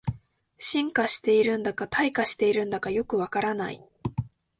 [0.57, 3.85] 進化してるんだか退化してるんだかよくわからない